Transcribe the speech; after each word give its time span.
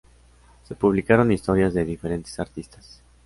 Se 0.63 0.73
publicaron 0.73 1.31
historias 1.31 1.75
de 1.75 1.85
diferentes 1.85 2.39
artistas. 2.39 3.03